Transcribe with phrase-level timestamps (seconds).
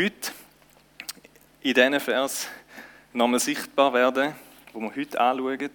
[0.00, 0.32] heute
[1.60, 2.48] in diesen Vers
[3.12, 4.34] nochmal sichtbar werden,
[4.72, 5.70] wo wir heute anschauen,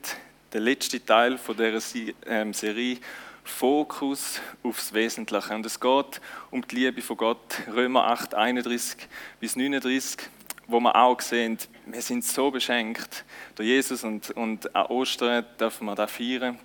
[0.52, 1.80] der letzte Teil von dieser
[2.26, 2.98] ähm, Serie
[3.44, 5.54] Fokus aufs Wesentliche.
[5.54, 9.08] Und es geht um die Liebe von Gott, Römer 8, 31
[9.40, 10.18] bis 39,
[10.66, 15.86] wo wir auch sehen, wir sind so beschenkt durch Jesus und, und an Ostern dürfen
[15.86, 16.58] wir da feiern.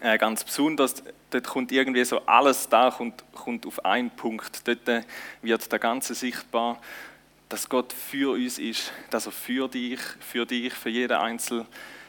[0.00, 4.66] Äh, ganz besonders, dort kommt irgendwie so alles da, kommt, kommt auf einen Punkt.
[4.66, 5.04] Dort
[5.42, 6.80] wird der Ganze sichtbar,
[7.48, 11.66] dass Gott für uns ist, dass er für dich, für dich, für jeden Einzelnen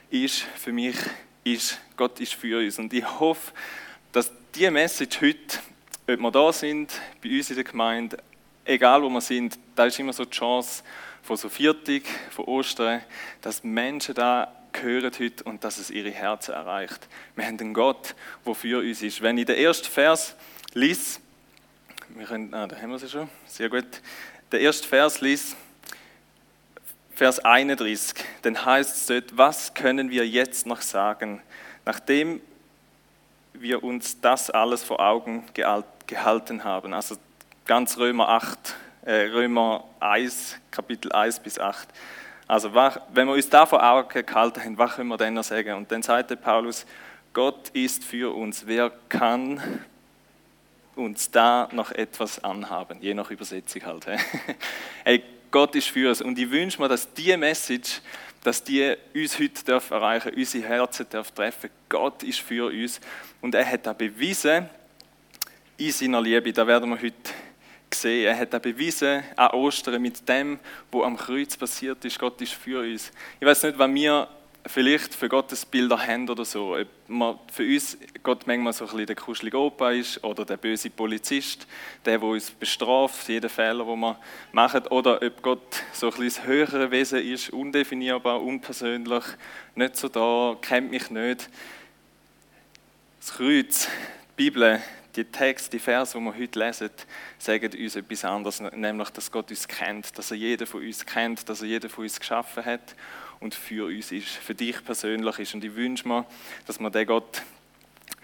[0.09, 0.95] ist, für mich
[1.43, 1.79] ist.
[1.97, 2.79] Gott ist für uns.
[2.79, 3.51] Und ich hoffe,
[4.11, 5.59] dass diese Message heute,
[6.07, 8.17] ob wir da sind, bei uns in der Gemeinde,
[8.63, 10.83] egal wo wir sind, da ist immer so die Chance
[11.21, 13.01] von so Viertig, von Ostern,
[13.41, 17.07] dass Menschen da hören heute und dass es ihre Herzen erreicht.
[17.35, 19.21] Wir haben einen Gott, der für uns ist.
[19.21, 20.35] Wenn ich den ersten Vers
[20.73, 21.19] lese,
[22.09, 23.85] wir können, ah, da haben wir sie schon, sehr gut.
[24.51, 25.55] Der erste Vers liest,
[27.15, 31.41] Vers 31, dann heißt es dort, was können wir jetzt noch sagen,
[31.85, 32.41] nachdem
[33.53, 36.93] wir uns das alles vor Augen gehalten haben.
[36.93, 37.15] Also
[37.65, 41.87] ganz Römer 8, äh, Römer 1, Kapitel 1 bis 8.
[42.47, 45.73] Also wenn wir uns da vor Augen gehalten haben, was können wir denn noch sagen?
[45.75, 46.85] Und dann sagte Paulus,
[47.33, 48.65] Gott ist für uns.
[48.67, 49.59] Wer kann
[50.95, 52.99] uns da noch etwas anhaben?
[53.01, 54.05] Je nach Übersetzung halt.
[55.03, 56.21] hey, Gott ist für uns.
[56.21, 58.01] Und ich wünsche mir, dass diese Message
[58.45, 61.69] dass die uns heute erreichen dürfen, unsere Herzen dürfen treffen.
[61.89, 63.01] Gott ist für uns
[63.41, 64.69] und er hat das bewiesen
[65.77, 66.53] in seiner Liebe.
[66.53, 67.15] Da werden wir heute
[68.01, 68.27] sehen.
[68.27, 70.59] Er hat das bewiesen an Ostern mit dem,
[70.91, 72.19] was am Kreuz passiert ist.
[72.19, 73.11] Gott ist für uns.
[73.39, 74.27] Ich weiß nicht, was wir
[74.67, 76.75] vielleicht für Gottes Bilder haben oder so.
[76.75, 80.57] Ob man für uns Gott manchmal so ein bisschen der kuschelige Opa ist oder der
[80.57, 81.67] böse Polizist,
[82.03, 84.19] der, der uns bestraft, jeden Fehler, den wir
[84.51, 89.23] machen, oder ob Gott so ein bisschen das höhere Wesen ist, undefinierbar, unpersönlich,
[89.75, 91.49] nicht so da, kennt mich nicht.
[93.19, 93.87] Das Kreuz,
[94.31, 94.81] die Bibel,
[95.15, 96.89] die Texte, die Verse, die wir heute lesen,
[97.37, 101.47] sagen uns etwas anderes, nämlich, dass Gott uns kennt, dass er jeden von uns kennt,
[101.47, 102.95] dass er jeden von uns geschaffen hat
[103.39, 105.53] und für uns ist, für dich persönlich ist.
[105.53, 106.25] Und ich wünsche mir,
[106.65, 107.41] dass wir den Gott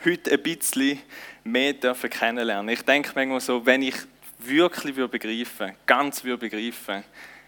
[0.03, 1.00] heute ein bisschen
[1.44, 2.69] mehr dürfen kennenlernen.
[2.69, 3.96] Ich denke manchmal so, wenn ich
[4.40, 7.03] wirklich würde begreifen, ganz würde begreifen,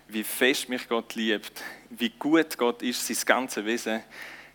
[0.07, 4.03] wie fest mich Gott liebt, wie gut Gott ist, sein ganzes Wesen,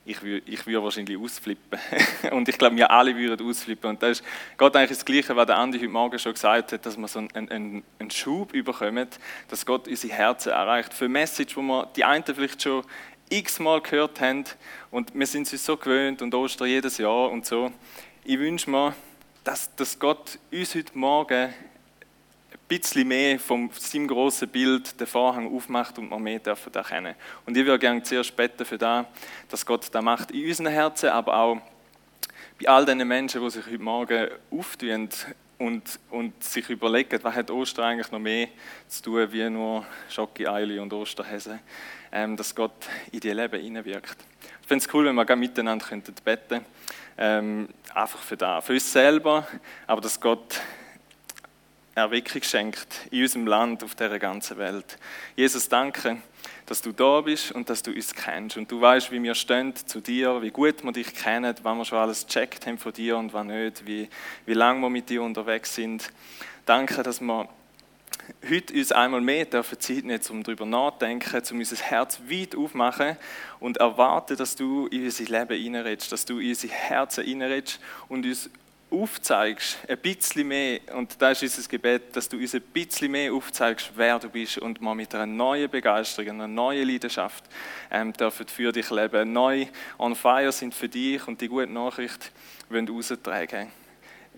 [0.09, 1.79] ich würde, ich würde wahrscheinlich ausflippen.
[2.33, 3.91] und ich glaube, wir alle würden ausflippen.
[3.91, 4.27] Und das ist
[4.57, 7.19] Gott eigentlich das Gleiche, was der Andi heute Morgen schon gesagt hat, dass wir so
[7.19, 9.09] einen, einen, einen Schub bekommen,
[9.49, 10.95] dass Gott unsere Herzen erreicht.
[10.95, 12.85] Für Message, wo wir die einen vielleicht schon
[13.29, 14.45] x-mal gehört haben
[14.91, 17.71] und wir sind uns so gewöhnt und Ostern jedes Jahr und so.
[18.25, 18.95] Ich wünsche mir,
[19.45, 21.53] dass, dass Gott uns heute Morgen
[22.69, 27.15] bisschen mehr von seinem großen Bild den Vorhang aufmacht und wir mehr dürfen erkennen.
[27.47, 29.07] Und ich würde gerne zuerst beten für das,
[29.49, 31.61] dass Gott das macht in unseren Herzen, aber auch
[32.61, 35.09] bei all den Menschen, die sich heute Morgen auftun
[35.59, 38.49] und, und sich überlegen, was hat Ostern eigentlich noch mehr
[38.87, 41.61] zu tun, wie nur Schocki, Eili und Osterhäse,
[42.13, 44.17] ähm, dass Gott in die Leben hineinwirkt.
[44.61, 46.65] Ich finde es cool, wenn wir miteinander beten könnten.
[47.21, 49.47] Ähm, einfach für das, für uns selber,
[49.87, 50.61] aber dass Gott
[51.99, 54.99] Erweckung schenkt in unserem Land, auf der ganzen Welt.
[55.37, 56.19] Jesus, danke,
[56.67, 58.57] dass du da bist und dass du uns kennst.
[58.57, 61.85] Und du weißt, wie wir stehen zu dir, wie gut wir dich kennen, wann wir
[61.85, 64.09] schon alles gecheckt haben von dir und wann nicht, wie,
[64.47, 66.11] wie lange wir mit dir unterwegs sind.
[66.67, 67.49] Danke, dass wir
[68.49, 73.17] heute uns einmal mehr dürfen Zeit nehmen, um darüber nachzudenken, um unser Herz weit aufmachen
[73.61, 78.27] und erwarten, dass du in unser Leben reinredest, dass du in unser Herzen reinredest und
[78.27, 78.51] uns
[78.91, 83.33] aufzeigst, ein bisschen mehr, und das ist unser Gebet, dass du uns ein bisschen mehr
[83.33, 87.45] aufzeigst, wer du bist und mal mit einer neuen Begeisterung, einer neuen Leidenschaft
[87.91, 89.67] ähm, dürfen für dich leben, neu
[89.99, 92.33] on fire sind für dich und die gute Nachricht
[92.71, 93.69] wollen raustragen.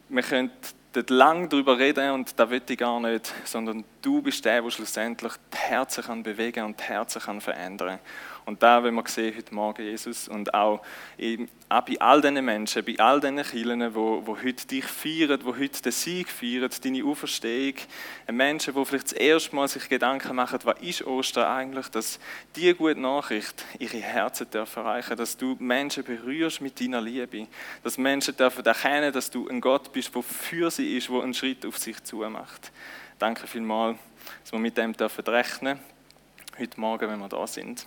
[0.08, 0.50] Wir können
[0.92, 4.70] dort lang darüber reden und da will ich gar nicht, sondern du bist der, der
[4.70, 8.00] schlussendlich die Herzen kann bewegen und die Herzen kann verändern.
[8.44, 10.82] Und da, wenn wir sehen heute Morgen, Jesus, und auch,
[11.18, 15.38] eben, auch bei all diesen Menschen, bei all diesen die wo, wo heute dich feiern,
[15.40, 17.74] die heute den Sieg feiern, deine Auferstehung,
[18.30, 22.18] Menschen, die vielleicht das erste Mal sich Gedanken machen, was ist Ostern eigentlich, dass
[22.56, 27.46] diese gute Nachricht ihre Herzen dürfen erreichen, dass du Menschen berührst mit deiner Liebe,
[27.82, 31.34] dass Menschen dürfen erkennen, dass du ein Gott bist, der für sie ist, der einen
[31.34, 32.72] Schritt auf sich zu macht.
[33.18, 33.98] Danke vielmals,
[34.42, 35.78] dass wir mit dem dürfen rechnen
[36.58, 37.86] heute Morgen, wenn wir da sind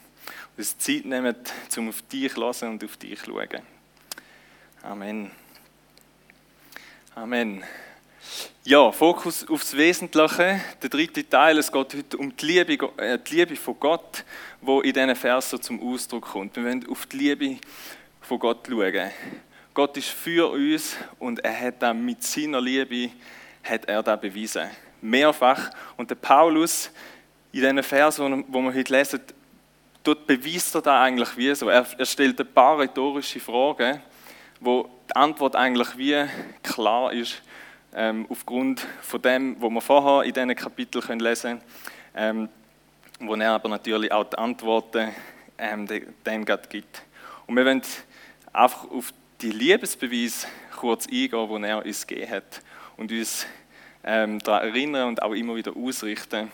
[0.52, 1.36] und uns Zeit nehmen,
[1.78, 3.62] um auf dich zu hören und auf dich zu schauen.
[4.82, 5.32] Amen.
[7.16, 7.64] Amen.
[8.64, 10.62] Ja, Fokus aufs Wesentliche.
[10.82, 14.24] Der dritte Teil, es geht heute um die Liebe, äh, die Liebe von Gott,
[14.62, 16.56] wo in diesen Versen zum Ausdruck kommt.
[16.56, 17.58] Wir wollen auf die Liebe
[18.22, 19.12] von Gott schauen.
[19.74, 23.12] Gott ist für uns und er hat dann mit seiner Liebe
[23.64, 24.70] hat er das bewiesen.
[25.02, 25.70] Mehrfach.
[25.98, 26.90] Und der Paulus
[27.52, 29.22] in diesen Versen, wo wir heute lesen,
[30.04, 31.70] dort beweist er da eigentlich wie so.
[31.70, 34.02] Er, er stellt ein paar rhetorische Fragen,
[34.60, 36.26] wo die Antwort eigentlich wie
[36.62, 37.42] klar ist
[37.96, 41.62] ähm, aufgrund von dem, was wir vorher in diesen Kapiteln können lesen
[42.14, 42.50] können, ähm,
[43.20, 45.10] wo er aber natürlich auch die Antworten
[45.58, 45.88] ähm,
[46.24, 47.04] dann gibt.
[47.48, 47.82] Und wir wollen
[48.52, 52.62] einfach auf die Liebesbeweise kurz eingehen, die er uns gegeben hat
[52.98, 53.46] und uns
[54.04, 56.52] ähm, daran erinnern und auch immer wieder ausrichten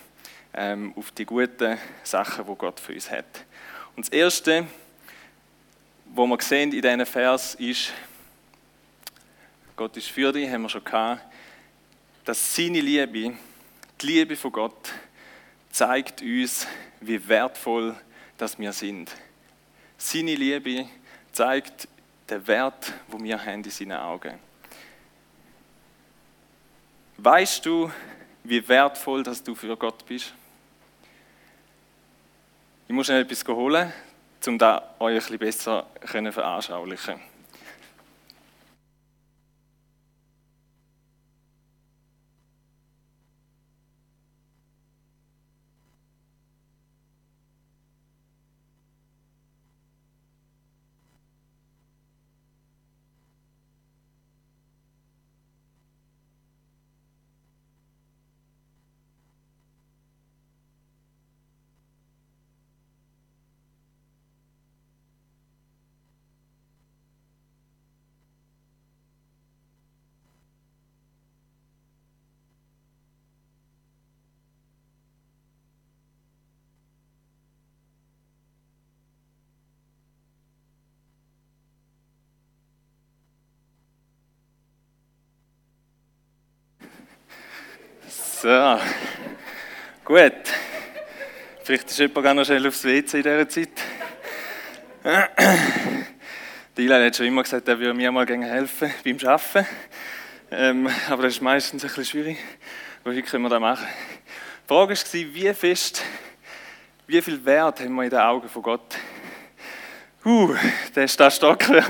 [0.53, 3.45] ähm, auf die guten Sachen, die Gott für uns hat.
[3.95, 4.67] Und das Erste,
[6.05, 7.93] was wir sehen in diesem Vers, ist,
[9.75, 11.21] Gott ist für dich, haben wir schon gehabt,
[12.25, 13.33] dass seine Liebe,
[14.01, 14.91] die Liebe von Gott,
[15.71, 16.67] zeigt uns,
[17.01, 17.95] wie wertvoll
[18.37, 19.11] dass wir sind.
[19.97, 20.87] Seine Liebe
[21.31, 21.87] zeigt
[22.29, 24.39] den Wert, wo wir haben in seinen Augen.
[27.17, 27.91] Weißt du,
[28.43, 30.33] wie wertvoll dass du für Gott bist?
[32.89, 33.93] Ich muss schnell etwas holen,
[34.47, 37.21] um das euch ein bisschen besser veranschaulichen
[88.41, 88.79] So,
[90.05, 90.31] gut.
[91.61, 93.69] Vielleicht ist jemand noch schnell aufs WC in dieser Zeit.
[96.77, 99.67] Dylan hat schon immer gesagt, er würde mir mal helfen beim Arbeiten.
[100.51, 102.37] Ähm, aber das ist meistens ein bisschen schwierig.
[103.03, 103.87] Aber heute können wir das machen.
[104.63, 106.01] Die Frage war, wie fest,
[107.07, 108.95] wie viel Wert haben wir in den Augen von Gott?
[110.23, 110.55] Uh,
[110.95, 111.89] der ist da Stockwerk.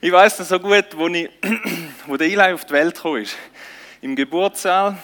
[0.00, 1.30] ich weiß noch so gut, wo, ich,
[2.08, 3.36] wo der Eli auf die Welt gekommen ist
[4.00, 4.96] im Geburtssaal.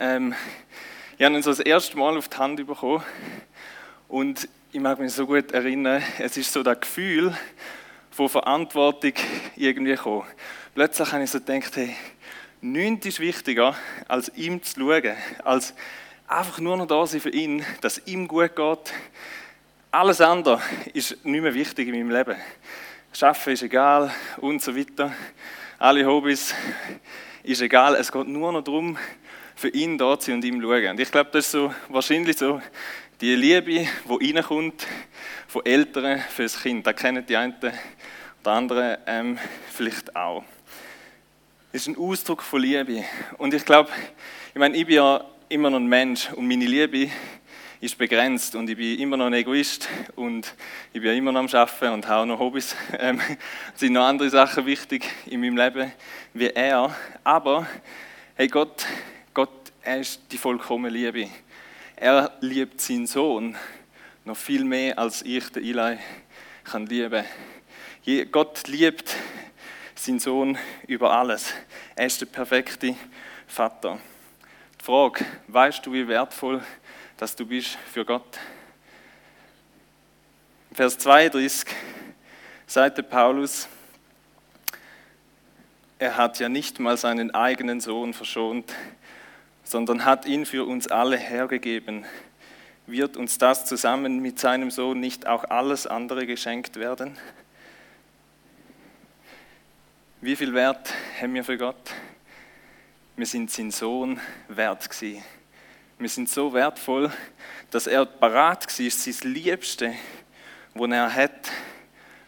[0.00, 0.34] Ähm,
[1.16, 3.02] ich habe ihn so das erste Mal auf die Hand bekommen
[4.08, 7.36] und ich mag mich so gut erinnern, es ist so das Gefühl
[8.10, 9.12] von Verantwortung
[9.54, 10.26] irgendwie gekommen.
[10.74, 11.94] Plötzlich habe ich so gedacht, hey,
[12.60, 13.76] nichts ist wichtiger,
[14.08, 15.74] als ihm zu schauen, als
[16.26, 18.92] einfach nur noch da sein für ihn, dass es ihm gut geht.
[19.92, 20.60] Alles andere
[20.92, 22.36] ist nicht mehr wichtig in meinem Leben.
[23.12, 25.12] Schaffen ist egal und so weiter.
[25.78, 26.54] Alle Hobbys
[27.44, 28.96] ist egal, es geht nur noch darum,
[29.56, 30.90] für ihn da zu sein und ihm zu schauen.
[30.90, 32.60] Und ich glaube, das ist so wahrscheinlich so
[33.20, 33.86] die Liebe,
[34.20, 34.86] die reinkommt
[35.48, 36.86] von Eltern für das Kind.
[36.86, 37.54] Das kennen die einen
[38.42, 39.38] oder anderen ähm,
[39.72, 40.44] vielleicht auch.
[41.72, 43.04] Das ist ein Ausdruck von Liebe.
[43.38, 43.90] Und ich glaube,
[44.52, 47.10] ich meine, ich bin ja immer noch ein Mensch und meine Liebe
[47.82, 50.54] ist begrenzt und ich bin immer noch ein Egoist und
[50.92, 52.76] ich bin immer noch am Arbeiten und habe noch Hobbys.
[52.96, 53.20] Ähm,
[53.74, 55.92] sind noch andere Sachen wichtig in meinem Leben
[56.32, 56.94] wie er.
[57.24, 57.66] Aber
[58.36, 58.86] hey Gott,
[59.34, 61.28] Gott, er ist die vollkommene Liebe.
[61.96, 63.56] Er liebt seinen Sohn
[64.24, 65.98] noch viel mehr als ich, der Eli,
[66.62, 67.24] kann lieben.
[68.30, 69.12] Gott liebt
[69.96, 71.52] seinen Sohn über alles.
[71.96, 72.94] Er ist der perfekte
[73.48, 73.98] Vater.
[74.80, 76.62] Die Frage, weißt du, wie wertvoll
[77.22, 78.40] dass du bist für Gott.
[80.72, 81.72] Vers 32
[82.66, 83.68] sagt Paulus,
[86.00, 88.74] er hat ja nicht mal seinen eigenen Sohn verschont,
[89.62, 92.04] sondern hat ihn für uns alle hergegeben.
[92.88, 97.16] Wird uns das zusammen mit seinem Sohn nicht auch alles andere geschenkt werden?
[100.20, 101.94] Wie viel Wert haben wir für Gott?
[103.14, 105.22] Wir sind sein Sohn wert gewesen.
[106.02, 107.12] Wir sind so wertvoll,
[107.70, 109.94] dass er parat war, sein Liebste,
[110.74, 111.52] das er hat,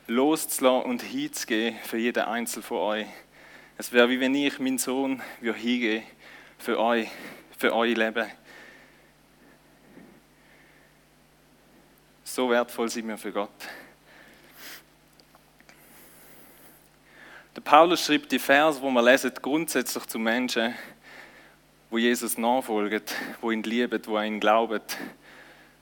[0.07, 3.07] loszulassen und hinzugehen für jeden Einzelnen von euch.
[3.77, 6.05] Es wäre wie wenn ich meinen Sohn hingehen
[6.57, 7.09] für euch,
[7.59, 8.31] für euer Leben.
[12.23, 13.51] So wertvoll sind wir für Gott.
[17.57, 20.77] Der Paulus schreibt die Verse, wo man lesen, grundsätzlich zu Menschen,
[21.95, 23.03] wo Jesus nachfolgen,
[23.41, 24.81] wo ihn lieben, wo ihn glauben,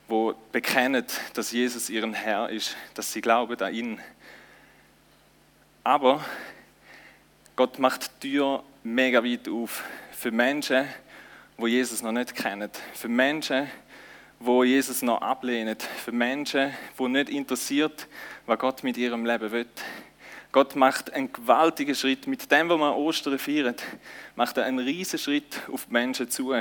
[0.07, 1.03] wo bekennen,
[1.33, 3.99] dass Jesus ihren Herr ist, dass sie glauben an ihn.
[5.83, 6.23] Aber
[7.55, 10.87] Gott macht die Tür mega weit auf für Menschen,
[11.57, 13.71] wo Jesus noch nicht kennen, für Menschen,
[14.39, 18.07] wo Jesus noch ablehnen, für Menschen, wo nicht interessiert,
[18.45, 19.65] was Gott mit ihrem Leben will.
[20.53, 22.27] Gott macht einen gewaltigen Schritt.
[22.27, 23.81] Mit dem, was man Ostern feiert,
[24.35, 26.53] macht er einen riesen Schritt auf die Menschen zu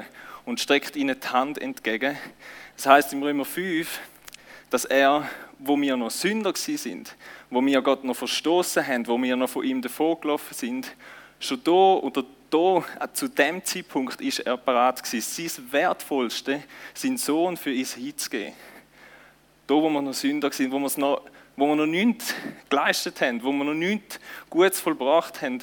[0.47, 2.17] und streckt ihnen die Hand entgegen.
[2.75, 4.01] Das heißt im Römer 5,
[4.71, 7.15] dass er, wo wir noch Sünder sind,
[7.51, 10.97] wo wir Gott noch verstoßen haben, wo wir noch von ihm davongelaufen sind,
[11.39, 12.83] schon da oder da,
[13.13, 16.63] zu dem Zeitpunkt ist er parat gewesen, sein Wertvollste,
[16.95, 18.55] seinen Sohn für uns hinzugeben.
[19.67, 21.23] Da, wo wir noch Sünder sind, wo wir, noch,
[21.63, 22.35] wo wir noch nichts
[22.69, 24.19] geleistet haben, wo wir noch nichts
[24.51, 25.61] Gutes vollbracht haben,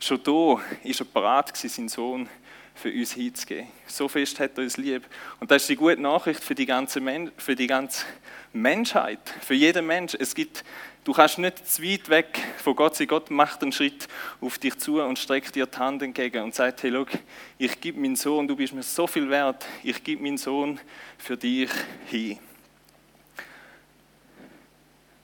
[0.00, 2.28] schon da ist er gewesen, seinen Sohn
[2.74, 3.68] für uns hinzugeben.
[3.86, 5.04] So fest hat er uns lieb.
[5.38, 8.06] Und das ist die gute Nachricht für die ganze, Men für die ganze
[8.52, 10.16] Menschheit, für jeden Mensch.
[10.18, 10.64] Es gibt
[11.04, 13.06] Du kannst nicht zu weit weg von Gott sein.
[13.06, 14.08] Gott macht einen Schritt
[14.40, 17.08] auf dich zu und streckt dir die Hand entgegen und sagt, hey, look,
[17.56, 20.78] ich gebe meinen Sohn, du bist mir so viel wert, ich gebe meinen Sohn
[21.16, 21.70] für dich
[22.08, 22.38] hin.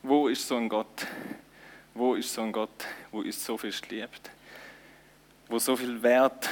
[0.04, 1.06] Wo ist so ein Gott?
[1.94, 4.30] Wo ist so ein Gott, wo uns so viel liebt?
[5.48, 6.48] Wo so viel Wert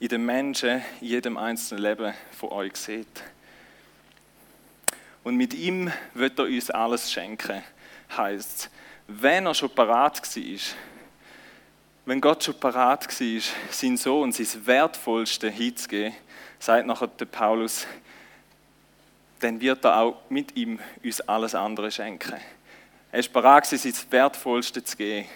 [0.00, 3.22] in den Menschen, in jedem einzelnen Leben von euch sieht?
[5.22, 7.62] Und mit ihm wird er uns alles schenken
[8.16, 8.70] heißt
[9.08, 10.60] wenn er schon parat war,
[12.06, 16.14] wenn Gott schon parat war, sein Sohn, sein Wertvollste hinzugeben,
[16.58, 17.86] sagt nachher der Paulus,
[19.40, 22.34] dann wird er auch mit ihm uns alles andere schenken.
[23.12, 25.26] Er ist parat sein Wertvollste zu geben.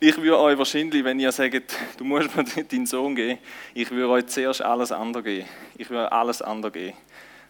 [0.00, 3.38] Ich würde euch wahrscheinlich, wenn ihr sagt, du musst mir deinen Sohn geben,
[3.72, 5.48] ich würde euch zuerst alles andere geben.
[5.76, 6.96] Ich würde alles andere geben.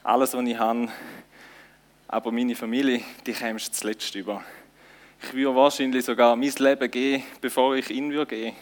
[0.03, 0.89] Alles, was ich habe,
[2.09, 4.45] aber meine Familie, die kämst zuletzt über.
[5.23, 8.57] Ich würde wahrscheinlich sogar mein Leben geben, bevor ich ihn würde gehen.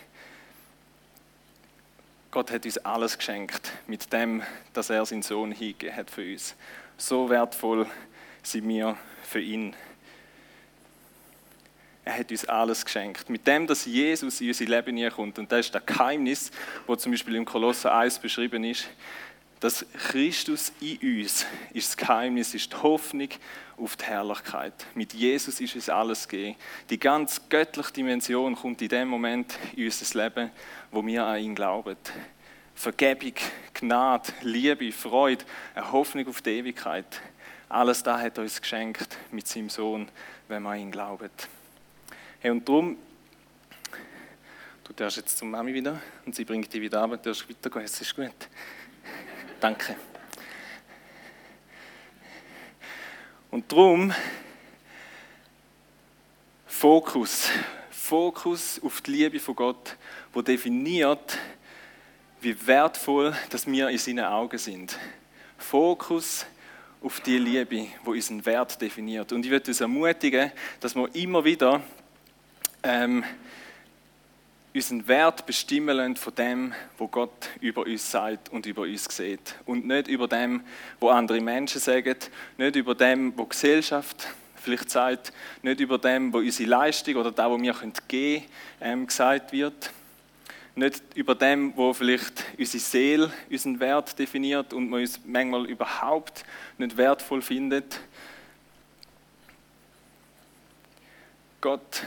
[2.31, 6.55] Gott hat uns alles geschenkt mit dem, dass er seinen Sohn hingegeben hat für uns.
[6.97, 7.87] So wertvoll
[8.43, 9.75] sind wir für ihn.
[12.05, 13.29] Er hat uns alles geschenkt.
[13.29, 15.41] Mit dem, dass Jesus in unser Leben kommt.
[15.41, 16.53] Und das ist das Geheimnis,
[16.87, 18.89] wo zum Beispiel im Kolosser 1 beschrieben ist
[19.61, 23.29] dass Christus in uns ist das Geheimnis, ist die Hoffnung
[23.77, 24.73] auf die Herrlichkeit.
[24.95, 26.57] Mit Jesus ist uns alles gegeben.
[26.89, 30.51] Die ganz göttliche Dimension kommt in dem Moment in unser Leben,
[30.91, 31.97] wo wir an ihn glauben.
[32.75, 33.35] Vergebung,
[33.75, 37.21] Gnade, Liebe, Freude, eine Hoffnung auf die Ewigkeit.
[37.69, 40.09] Alles das hat uns geschenkt mit seinem Sohn,
[40.49, 41.31] wenn wir an ihn glauben.
[42.41, 42.97] Hey, und darum,
[44.85, 47.85] du darfst jetzt zum Mami wieder und sie bringt dich wieder ab, du darfst weitergehen,
[47.85, 48.49] es ist gut.
[49.61, 49.95] Danke.
[53.51, 54.13] Und darum
[56.67, 57.51] Fokus.
[57.91, 59.97] Fokus auf die Liebe von Gott,
[60.33, 61.37] wo definiert,
[62.41, 64.99] wie wertvoll dass wir in seinen Augen sind.
[65.59, 66.47] Fokus
[67.03, 69.31] auf die Liebe, wo unseren Wert definiert.
[69.31, 71.83] Und ich würde uns ermutigen, dass wir immer wieder
[72.83, 73.25] ähm,
[74.73, 79.57] unseren Wert bestimmen lassen von dem, wo Gott über uns sagt und über uns sieht.
[79.67, 80.63] Und nicht über dem,
[81.01, 82.17] wo andere Menschen sagen,
[82.57, 84.29] nicht über dem, wo Gesellschaft
[84.61, 88.43] vielleicht sagt, nicht über dem, wo unsere Leistung oder da, wo wir gehen können,
[88.81, 89.91] ähm, gesagt wird.
[90.77, 96.45] Nicht über dem, wo vielleicht unsere Seele unseren Wert definiert und man uns manchmal überhaupt
[96.79, 97.99] nicht wertvoll findet.
[101.61, 102.03] Gott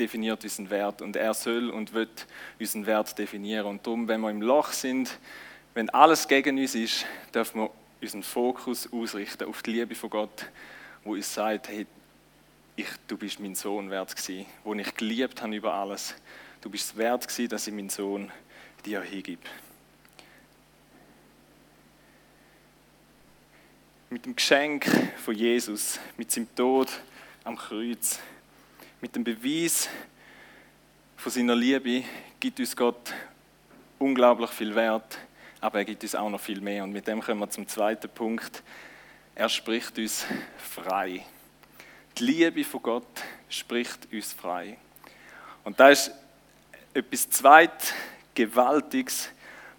[0.00, 2.26] definiert unseren Wert und er soll und wird
[2.58, 3.66] unseren Wert definieren.
[3.66, 5.18] Und darum, wenn wir im Loch sind,
[5.74, 10.46] wenn alles gegen uns ist, dürfen wir unseren Fokus ausrichten auf die Liebe von Gott,
[11.04, 11.86] wo uns sagt, hey,
[12.76, 16.14] ich, du bist mein Sohn wert gewesen, wo ich geliebt habe über alles.
[16.62, 18.30] Du bist es wert gewesen, dass ich meinen Sohn
[18.84, 19.40] dir hingib.
[24.08, 24.86] Mit dem Geschenk
[25.18, 26.88] von Jesus, mit seinem Tod
[27.44, 28.18] am Kreuz,
[29.00, 29.88] mit dem Beweis
[31.16, 32.04] von seiner Liebe
[32.38, 33.14] gibt uns Gott
[33.98, 35.18] unglaublich viel Wert,
[35.58, 36.84] aber er gibt uns auch noch viel mehr.
[36.84, 38.62] Und mit dem kommen wir zum zweiten Punkt.
[39.34, 40.26] Er spricht uns
[40.58, 41.24] frei.
[42.18, 44.76] Die Liebe von Gott spricht uns frei.
[45.64, 46.10] Und da ist
[46.92, 47.94] etwas zweit
[48.34, 49.30] Gewaltiges,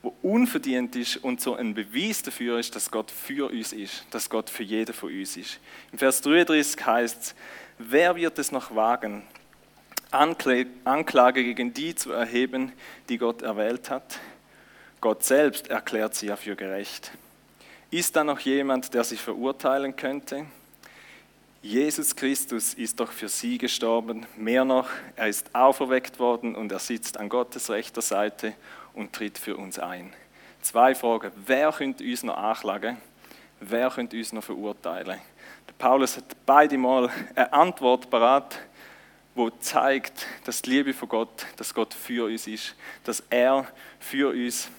[0.01, 4.29] wo unverdient ist und so ein Beweis dafür ist, dass Gott für uns ist, dass
[4.29, 5.59] Gott für jeden von uns ist.
[5.91, 7.35] Im Vers 33 heißt es,
[7.77, 9.23] wer wird es noch wagen,
[10.11, 12.73] Anklage gegen die zu erheben,
[13.09, 14.19] die Gott erwählt hat.
[14.99, 17.11] Gott selbst erklärt sie ja für gerecht.
[17.91, 20.45] Ist da noch jemand, der sie verurteilen könnte?
[21.61, 24.25] Jesus Christus ist doch für sie gestorben.
[24.35, 28.53] Mehr noch, er ist auferweckt worden und er sitzt an Gottes rechter Seite
[28.93, 30.13] und tritt für uns ein.
[30.61, 31.31] Zwei Fragen.
[31.45, 32.97] Wer könnte uns noch anklagen?
[33.59, 35.19] Wer könnte uns noch verurteilen?
[35.67, 38.59] Der Paulus hat beide Mal eine Antwort parat,
[39.35, 43.67] wo zeigt, dass die Liebe von Gott, dass Gott für uns ist, dass er
[43.99, 44.69] für uns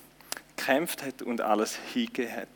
[0.57, 2.49] gekämpft hat und alles hingegeben hat.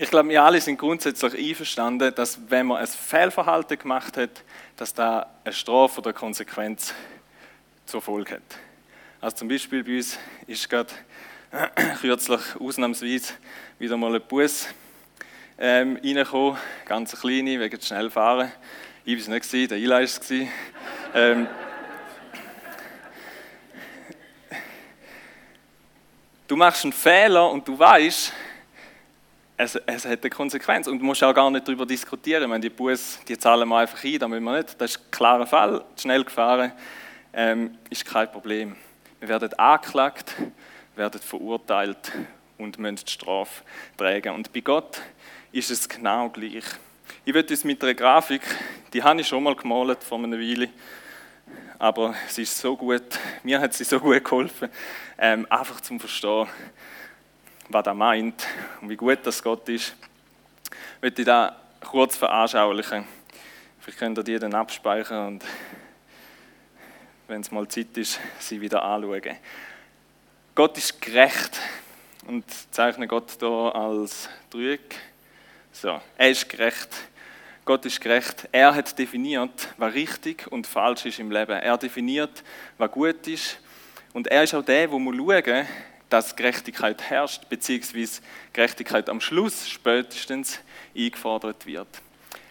[0.00, 4.44] Ich glaube, wir alle sind grundsätzlich einverstanden, dass wenn man ein Fehlverhalten gemacht hat,
[4.76, 6.94] dass da eine Strafe oder Konsequenz
[7.84, 8.67] zur Folge hat.
[9.20, 10.92] Also zum Beispiel bei uns ist gerade
[12.00, 13.32] kürzlich ausnahmsweise
[13.76, 14.68] wieder mal ein Bus
[15.58, 18.52] ähm, reingekommen, ganz kleine, wegen schnell fahren.
[19.04, 20.20] Ich war es nicht, der Eli war es.
[21.14, 21.48] Ähm,
[26.46, 28.32] du machst einen Fehler und du weißt,
[29.56, 32.48] es, es hat eine Konsequenz und du musst auch gar nicht darüber diskutieren.
[32.52, 34.80] Wenn die Bus, die zahlen wir einfach ein, damit wir nicht.
[34.80, 36.70] Das ist ein klarer Fall, schnell gefahren,
[37.32, 38.76] ähm, ist kein Problem.
[39.20, 40.36] Wir werden angeklagt,
[40.94, 42.12] werden verurteilt
[42.56, 43.64] und die Strafe
[43.96, 44.34] tragen.
[44.34, 45.00] Und bei Gott
[45.50, 46.62] ist es genau gleich.
[47.24, 48.42] Ich würde uns mit einer Grafik,
[48.92, 50.68] die habe ich schon mal gemalt vor einer Weile,
[51.80, 54.68] aber sie ist so gut, mir hat sie so gut geholfen,
[55.18, 56.46] ähm, einfach zum Verstehen,
[57.68, 58.46] was er meint
[58.80, 59.96] und wie gut das Gott ist,
[61.02, 63.04] möchte ich da kurz veranschaulichen.
[63.80, 65.44] Vielleicht könnt ihr die dann abspeichern und
[67.28, 69.36] wenn es mal Zeit ist, sie wieder anschauen.
[70.54, 71.60] Gott ist gerecht
[72.26, 74.80] und zeichne Gott hier als Trüg.
[75.70, 76.88] So, er ist gerecht.
[77.64, 78.48] Gott ist gerecht.
[78.50, 81.52] Er hat definiert, was richtig und falsch ist im Leben.
[81.52, 82.42] Er definiert,
[82.78, 83.58] was gut ist.
[84.14, 85.66] Und er ist auch der, wo man schauen
[86.08, 90.58] dass Gerechtigkeit herrscht, beziehungsweise Gerechtigkeit am Schluss spätestens
[90.96, 91.88] eingefordert wird.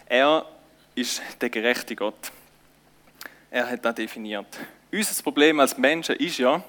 [0.05, 0.45] Er
[0.95, 2.31] ist der gerechte Gott.
[3.49, 4.45] Er hat das definiert.
[4.89, 6.63] Unser Problem als Menschen ist ja,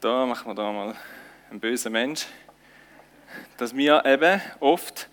[0.00, 0.94] da machen wir da mal
[1.50, 2.24] einen bösen Mensch,
[3.56, 5.08] dass wir eben oft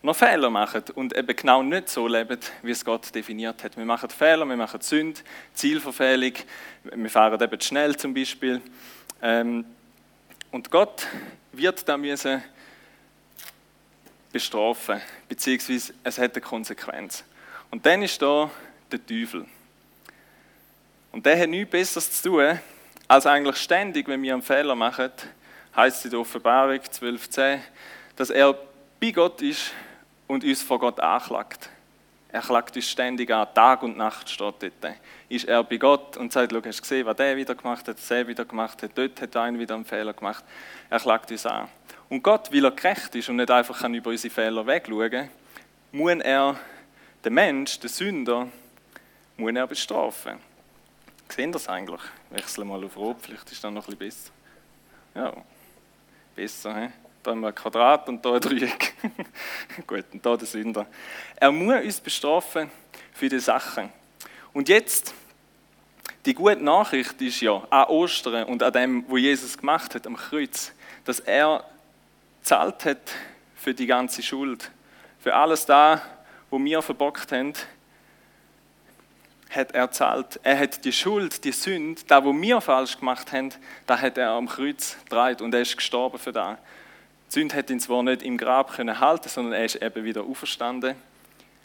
[0.00, 3.76] noch Fehler machen und eben genau nicht so leben, wie es Gott definiert hat.
[3.76, 5.20] Wir machen Fehler, wir machen Sünde,
[5.52, 6.32] Zielverfehlung,
[6.84, 8.62] wir fahren eben schnell zum Beispiel.
[9.20, 9.66] Ähm,
[10.52, 11.06] und Gott
[11.52, 12.42] wird da müssen
[14.32, 17.24] bestrafen, beziehungsweise es hat eine Konsequenz.
[17.70, 18.50] Und dann ist da
[18.90, 19.44] der Teufel.
[21.14, 22.58] Und der hat nichts Besseres zu tun,
[23.06, 25.12] als eigentlich ständig, wenn wir einen Fehler machen,
[25.76, 27.60] heißt es in der Offenbarung 12,10,
[28.16, 28.58] dass er
[28.98, 29.70] bei Gott ist
[30.26, 31.70] und uns vor Gott anklagt.
[32.32, 34.96] Er klagt uns ständig an, Tag und Nacht steht dort.
[35.28, 38.10] Ist er bei Gott und sagt, schau, hast du gesehen, was der wieder gemacht hat,
[38.10, 40.44] der wieder gemacht hat, dort hat einer wieder einen Fehler gemacht.
[40.90, 41.68] Er klagt uns an.
[42.08, 45.28] Und Gott, weil er gerecht ist und nicht einfach kann über unsere Fehler wegschauen kann,
[45.92, 46.58] muss er
[47.24, 48.48] den Mensch, den Sünder,
[49.36, 50.53] muss er bestrafen.
[51.34, 52.00] Sehen das eigentlich?
[52.30, 54.30] Wechseln mal auf Rot, vielleicht ist das noch ein bisschen besser.
[55.16, 55.32] Ja,
[56.36, 56.88] besser, he?
[57.24, 58.94] Da haben wir ein Quadrat und da ein Dreieck.
[59.88, 60.86] Gut, und da der Sünder.
[61.34, 62.70] Er muss uns bestrafen
[63.12, 63.90] für die Sachen.
[64.52, 65.12] Und jetzt,
[66.24, 70.16] die gute Nachricht ist ja an Ostern und an dem, was Jesus gemacht hat am
[70.16, 70.72] Kreuz,
[71.04, 71.64] dass er
[72.42, 73.10] zahlt hat
[73.56, 74.70] für die ganze Schuld.
[75.18, 76.00] Für alles da,
[76.48, 77.54] wo wir verbockt haben,
[79.54, 80.40] hat er zahlt.
[80.42, 83.50] Er hat die Schuld, die Sünde, da wo wir falsch gemacht haben,
[83.86, 86.58] da hat er am Kreuz gedreht und er ist gestorben für das.
[87.28, 90.22] Die Sünde hat ihn zwar nicht im Grab können halten, sondern er ist eben wieder
[90.22, 90.94] auferstanden.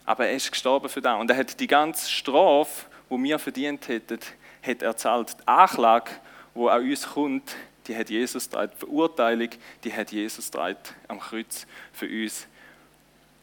[0.06, 1.20] Aber er ist gestorben für das.
[1.20, 4.20] Und er hat die ganze Strafe, die wir verdient hätten,
[4.66, 5.36] hat er zahlt.
[5.40, 6.12] Die Anklage,
[6.56, 7.56] die an uns kommt,
[7.88, 8.72] die hat Jesus getragen.
[8.74, 9.50] Die Verurteilung,
[9.84, 12.48] die hat Jesus getragen am Kreuz für uns.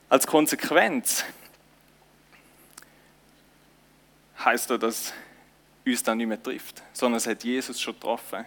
[0.09, 1.25] Als Konsequenz
[4.45, 5.13] heißt das, dass
[5.85, 8.45] uns dann nicht mehr trifft, sondern es hat Jesus schon getroffen.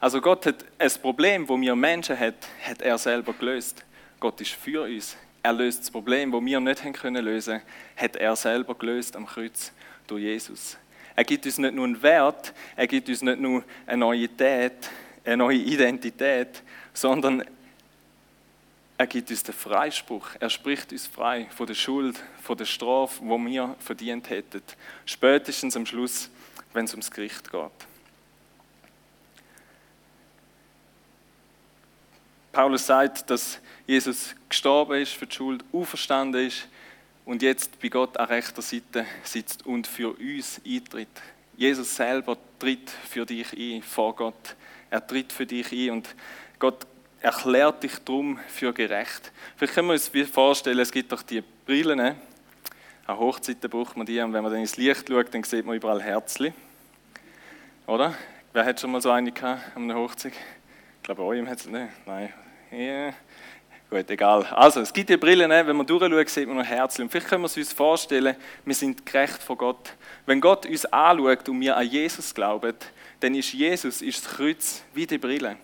[0.00, 3.84] Also Gott hat ein Problem, wo wir Menschen hat, hat er selber gelöst.
[4.20, 5.16] Gott ist für uns.
[5.42, 7.60] Er löst das Problem, wo wir nicht haben können lösen,
[7.96, 9.72] hat er selber gelöst am Kreuz
[10.06, 10.78] durch Jesus.
[11.16, 14.90] Er gibt uns nicht nur einen Wert, er gibt uns nicht nur eine neue Identität,
[15.24, 17.44] eine neue Identität, sondern
[18.96, 20.28] er gibt uns den Freispruch.
[20.38, 24.62] Er spricht uns frei von der Schuld, von der Strafe, wo wir verdient hätten.
[25.04, 26.30] Spätestens am Schluss,
[26.72, 27.70] wenn es ums Gericht geht.
[32.52, 36.68] Paulus sagt, dass Jesus gestorben ist für die Schuld, auferstanden ist
[37.24, 41.08] und jetzt bei Gott an rechter Seite sitzt und für uns eintritt.
[41.56, 44.54] Jesus selber tritt für dich ein, vor Gott.
[44.88, 46.14] Er tritt für dich ein und
[46.60, 46.86] Gott
[47.24, 49.32] erklärt dich drum für gerecht.
[49.56, 52.16] Vielleicht können wir uns vorstellen, es gibt doch die Brillen, ne?
[53.06, 55.76] an Hochzeiten braucht man die und wenn man dann ins Licht schaut, dann sieht man
[55.76, 56.52] überall Herzli.
[57.86, 58.14] Oder?
[58.52, 60.32] Wer hat schon mal so eine gehabt an einer Hochzeit?
[60.32, 61.88] Ich glaube, eurem hat es nicht.
[62.06, 62.32] Nein.
[62.70, 63.12] Ja.
[63.90, 64.44] Gut, egal.
[64.44, 65.66] Also, es gibt die Brillen, ne?
[65.66, 67.04] wenn man durchschaut, sieht man noch Herzli.
[67.04, 69.94] Und vielleicht können wir uns vorstellen, wir sind gerecht vor Gott.
[70.24, 72.74] Wenn Gott uns anschaut und wir an Jesus glauben,
[73.20, 75.56] dann ist Jesus ist das Kreuz wie die Brille.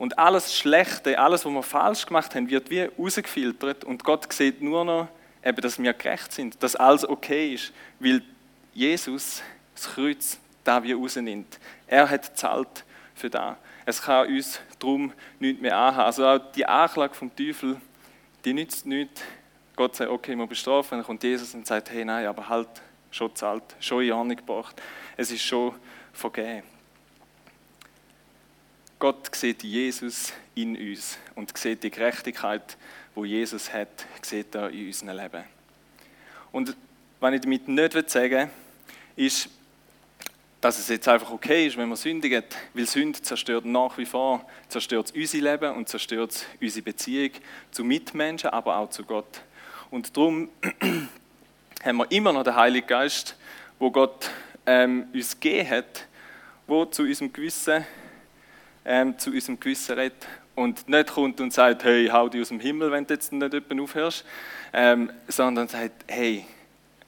[0.00, 4.62] Und alles Schlechte, alles, was wir falsch gemacht haben, wird wie rausgefiltert und Gott sieht
[4.62, 5.08] nur noch,
[5.44, 8.22] eben, dass wir gerecht sind, dass alles okay ist, weil
[8.72, 9.42] Jesus
[9.74, 11.58] das Kreuz da wie rausnimmt.
[11.86, 13.58] Er hat zahlt für da.
[13.84, 16.06] Es kann uns darum nichts mehr anhaben.
[16.06, 17.78] Also auch die Anklage vom Teufel,
[18.46, 19.20] die nützt nichts.
[19.76, 20.96] Gott sagt, okay, wir bestrafen.
[20.96, 22.68] Dann kommt Jesus und sagt, hey, nein, aber halt,
[23.10, 24.80] schon zahlt, schon in Ordnung gebracht.
[25.18, 25.74] Es ist schon
[26.14, 26.79] vergeben.
[29.00, 32.76] Gott sieht Jesus in uns und sieht die Gerechtigkeit,
[33.14, 33.88] wo Jesus hat,
[34.20, 35.44] sieht er in unserem Leben.
[36.52, 36.76] Und
[37.18, 38.50] was ich damit nicht sagen
[39.16, 39.48] will, ist,
[40.60, 44.44] dass es jetzt einfach okay ist, wenn man sündigt, weil Sünde zerstört nach wie vor,
[44.68, 47.30] zerstört unser Leben und zerstört unsere Beziehung
[47.70, 49.40] zu Mitmenschen, aber auch zu Gott.
[49.90, 50.50] Und darum
[51.82, 53.34] haben wir immer noch den Heiligen Geist,
[53.78, 54.30] wo Gott
[54.66, 56.06] ähm, uns gegeben hat,
[56.66, 57.86] wo zu unserem Gewissen
[58.90, 60.26] ähm, zu unserem Gewissen redet
[60.56, 63.52] und nicht kommt und sagt, hey, hau dich aus dem Himmel, wenn du jetzt nicht
[63.52, 64.24] jemanden aufhörst,
[64.72, 66.44] ähm, sondern sagt, hey,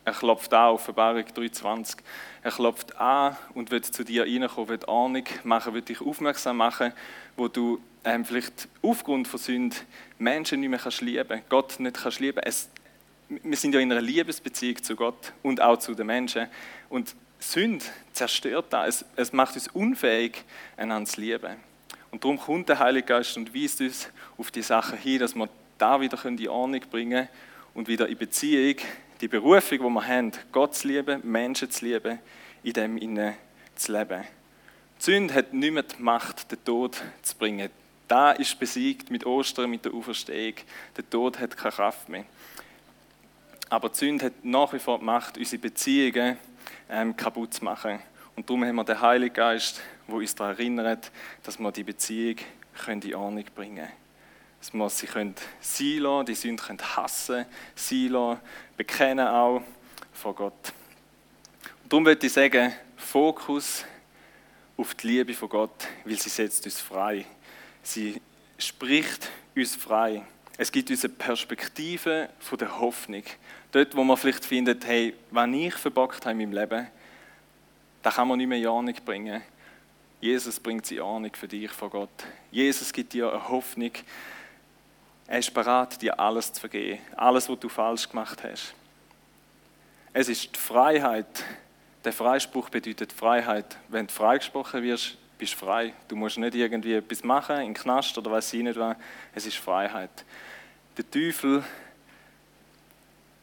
[0.04, 1.96] er klopft an, Offenbarung 3,20.
[2.42, 6.92] Er klopft an und wird zu dir reinkommen, wird Ahnung machen, wird dich aufmerksam machen,
[7.36, 9.76] wo du ähm, vielleicht aufgrund von Sünde
[10.18, 12.40] Menschen nicht mehr kannst lieben, Gott nicht kannst lieben.
[12.44, 12.68] Es,
[13.28, 16.46] wir sind ja in einer Liebesbeziehung zu Gott und auch zu den Menschen.
[16.88, 19.02] Und Sünde zerstört das.
[19.02, 20.44] Es, es macht uns unfähig,
[20.76, 21.56] einander zu lieben.
[22.12, 25.48] Und darum kommt der Heilige Geist und weist uns auf die Sache hin, dass wir
[25.78, 27.26] da wieder in die Ordnung bringen
[27.74, 28.76] und wieder in Beziehung
[29.20, 32.18] die Berufung, die wir haben, Gott zu lieben, Menschen zu lieben,
[32.62, 33.34] in dem innen
[33.74, 34.24] zu leben.
[34.98, 37.70] Die Sünde hat nicht mehr die Macht, den Tod zu bringen.
[38.08, 40.56] Da ist besiegt mit Ostern, mit der Auferstehung.
[40.96, 42.24] Der Tod hat keine Kraft mehr.
[43.70, 46.36] Aber die Sünde hat nach wie vor die Macht, unsere Beziehungen
[46.90, 48.00] ähm, kaputt zu machen.
[48.36, 49.80] Und darum haben wir den Heiligen Geist,
[50.12, 51.10] der uns daran erinnert,
[51.42, 52.36] dass wir die Beziehung
[52.88, 53.92] in Ordnung bringen können.
[54.60, 58.40] Dass wir sie können sein die Sünde können hassen, sein lassen,
[58.76, 59.62] bekennen auch
[60.12, 60.72] vor Gott.
[61.82, 63.84] Und darum würde ich sagen, Fokus
[64.76, 67.26] auf die Liebe von Gott, weil sie setzt uns frei.
[67.82, 68.20] Sie
[68.58, 70.22] spricht uns frei.
[70.56, 73.24] Es gibt uns eine Perspektive von der Hoffnung.
[73.72, 76.86] Dort, wo man vielleicht findet, hey, was ich verbockt habe in meinem Leben,
[78.02, 79.42] da kann man nicht mehr in Ahnung bringen.
[80.22, 82.08] Jesus bringt sie Ahnung für dich vor Gott.
[82.52, 83.90] Jesus gibt dir eine Hoffnung.
[85.26, 87.00] Er ist bereit, dir alles zu vergeben.
[87.16, 88.72] Alles, was du falsch gemacht hast.
[90.12, 91.26] Es ist die Freiheit.
[92.04, 93.76] Der Freispruch bedeutet Freiheit.
[93.88, 95.92] Wenn du freigesprochen wirst, bist du frei.
[96.06, 98.96] Du musst nicht irgendwie etwas machen, in den Knast oder weiß ich nicht was.
[99.34, 100.24] Es ist Freiheit.
[100.98, 101.64] Der Teufel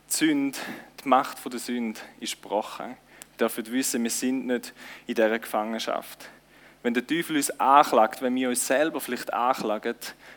[0.09, 0.57] die Sünde,
[1.03, 2.95] die Macht der Sünde ist gebrochen.
[3.31, 4.73] Wir dürfen wissen, wir sind nicht
[5.07, 6.29] in dieser Gefangenschaft.
[6.81, 9.95] Wenn der Teufel uns anklagt, wenn wir uns selber vielleicht anklagen,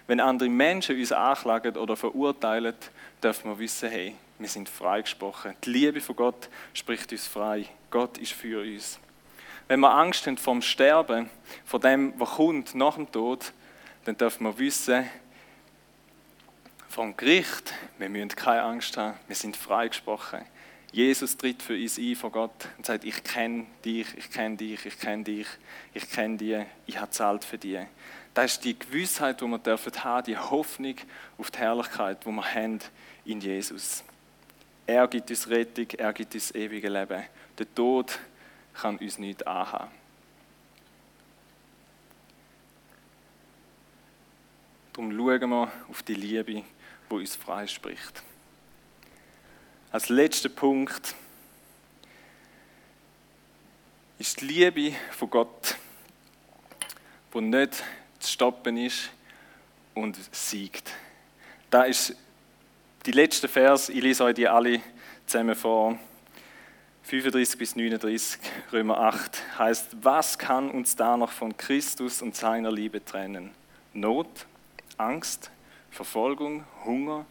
[0.08, 2.74] wenn andere Menschen uns anklagen oder verurteilen,
[3.22, 5.54] dürfen wir wissen, hey, wir sind freigesprochen.
[5.64, 7.66] Die Liebe von Gott spricht uns frei.
[7.90, 8.98] Gott ist für uns.
[9.68, 11.30] Wenn wir Angst haben vom Sterben,
[11.64, 13.52] vor dem, was kommt nach dem Tod,
[14.04, 15.08] dann dürfen wir wissen,
[16.88, 20.40] vom Gericht, wir müssen keine Angst haben, wir sind freigesprochen.
[20.92, 24.84] Jesus tritt für uns ein vor Gott und sagt, ich kenne dich, ich kenne dich,
[24.84, 25.46] ich kenne dich,
[25.94, 27.80] ich kenne dich, ich habe zahlt für dich.
[28.34, 30.96] Das ist die Gewissheit, die wir dürfen haben, die Hoffnung
[31.38, 32.78] auf die Herrlichkeit, die wir haben
[33.24, 34.04] in Jesus.
[34.86, 37.22] Er gibt uns Rettung, er gibt uns ewige Leben.
[37.58, 38.18] Der Tod
[38.74, 39.90] kann uns nicht anhaben.
[44.92, 46.64] Darum schauen wir auf die Liebe
[47.08, 48.22] wo uns freispricht.
[49.92, 51.14] Als letzter Punkt
[54.18, 55.76] ist die Liebe von Gott,
[57.30, 57.84] wo nicht
[58.18, 59.10] zu stoppen ist
[59.94, 60.90] und siegt.
[61.68, 62.16] Da ist
[63.04, 64.80] die letzte Vers, ich lese euch die alle
[65.26, 65.98] zusammen vor.
[67.02, 68.40] 35 bis 39,
[68.72, 73.50] Römer 8, heißt, was kann uns da noch von Christus und seiner Liebe trennen?
[73.92, 74.46] Not,
[74.96, 75.50] Angst,
[75.90, 77.26] Verfolgung, Hunger,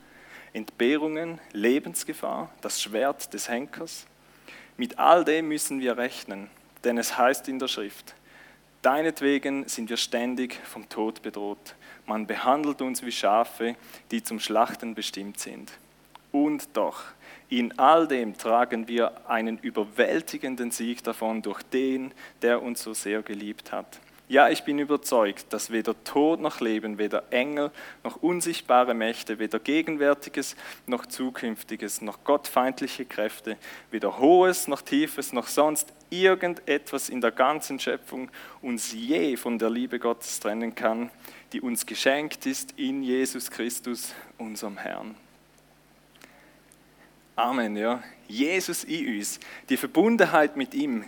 [0.54, 4.06] Entbehrungen, Lebensgefahr, das Schwert des Henkers.
[4.78, 6.50] Mit all dem müssen wir rechnen.
[6.84, 8.16] Denn es heißt in der Schrift,
[8.82, 11.76] Deinetwegen sind wir ständig vom Tod bedroht.
[12.08, 13.76] Man behandelt uns wie Schafe,
[14.10, 15.72] die zum Schlachten bestimmt sind.
[16.32, 17.04] Und doch,
[17.50, 22.12] in all dem tragen wir einen überwältigenden Sieg davon durch den,
[22.42, 24.00] der uns so sehr geliebt hat.
[24.32, 27.70] Ja, ich bin überzeugt, dass weder Tod noch Leben, weder Engel
[28.02, 30.56] noch unsichtbare Mächte, weder Gegenwärtiges
[30.88, 33.58] noch Zukünftiges, noch gottfeindliche Kräfte,
[33.89, 38.30] weder Hohes noch Tiefes, noch sonst irgendetwas in der ganzen Schöpfung
[38.62, 41.12] uns je von der Liebe Gottes trennen kann,
[41.52, 45.13] die uns geschenkt ist in Jesus Christus, unserem Herrn.
[47.36, 48.02] Amen, ja.
[48.30, 51.04] Jesus in uns, die Verbundenheit mit ihm,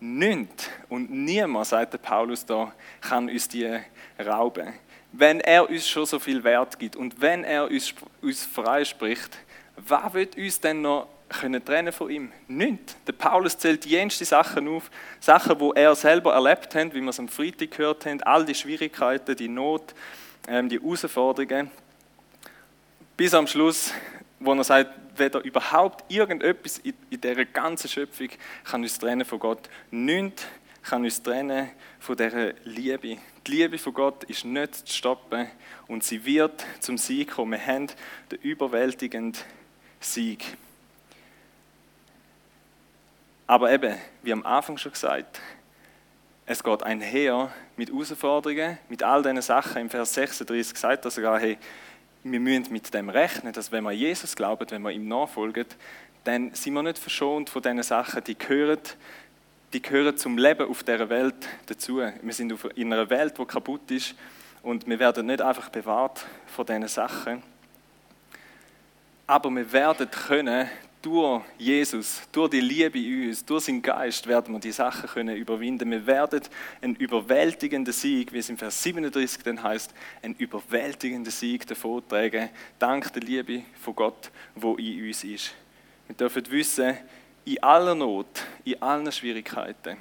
[0.00, 3.68] Nichts und niemand, sagt der Paulus da, kann uns die
[4.18, 4.72] rauben.
[5.10, 9.38] Wenn er uns schon so viel Wert gibt und wenn er uns, uns freispricht,
[9.76, 12.32] wer wird uns denn noch können trennen von ihm?
[12.46, 12.96] Nichts.
[13.06, 17.18] Der Paulus zählt jenste Sachen auf, Sachen, wo er selber erlebt hat, wie wir es
[17.18, 19.94] am Freitag gehört haben, all die Schwierigkeiten, die Not,
[20.46, 21.70] ähm, die Herausforderungen.
[23.16, 23.92] Bis am Schluss,
[24.38, 28.28] wo er sagt, weder überhaupt irgendetwas in, dieser ganzen Schöpfung
[28.64, 29.68] kann uns trennen von Gott.
[29.90, 30.46] Nichts
[30.82, 33.18] kann uns trennen von dieser Liebe.
[33.46, 35.48] Die Liebe von Gott ist nicht zu stoppen
[35.86, 37.52] und sie wird zum Sieg kommen.
[37.52, 37.86] Wir haben
[38.30, 39.40] den überwältigenden
[40.00, 40.44] Sieg.
[43.46, 45.40] Aber eben, wie am Anfang schon gesagt,
[46.44, 49.82] es geht einher mit Herausforderungen, mit all diesen Sachen.
[49.82, 51.58] Im Vers 36 sagt er sogar, hey,
[52.30, 55.66] wir müssen mit dem rechnen, dass wenn wir Jesus glauben, wenn wir ihm nachfolgen,
[56.24, 58.80] dann sind wir nicht verschont von diesen Sachen, die gehören,
[59.72, 61.98] die gehören zum Leben auf dieser Welt dazu.
[61.98, 64.14] Wir sind in einer Welt, die kaputt ist
[64.62, 67.42] und wir werden nicht einfach bewahrt von diesen Sachen.
[69.26, 70.68] Aber wir werden können
[71.02, 75.36] durch Jesus, durch die Liebe in uns, durch seinen Geist werden wir die Sachen können
[75.36, 75.90] überwinden.
[75.90, 76.40] Wir werden
[76.82, 83.12] einen überwältigenden Sieg, wie es im Vers 37 dann heißt, einen überwältigenden Sieg davontragen, dank
[83.12, 85.54] der Liebe von Gott, wo in uns ist.
[86.06, 86.96] Wir dürfen wissen,
[87.44, 89.96] in aller Not, in allen Schwierigkeiten,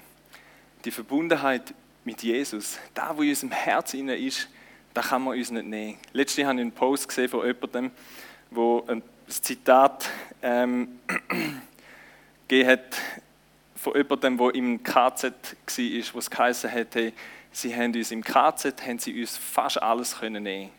[0.83, 4.49] die Verbundenheit mit Jesus, da wo in unserem Herz ist,
[4.93, 5.97] da kann man uns nicht nehmen.
[6.11, 7.91] Letztens habe ich einen Post gesehen von jemandem,
[8.49, 8.83] wo
[9.27, 10.09] das Zitat
[10.41, 10.99] ähm,
[12.47, 12.81] gegeben
[13.75, 17.13] von jemandem, der im KZ war, wo es geheißen hat, hey,
[17.51, 20.71] sie haben uns im KZ haben sie uns fast alles können nehmen.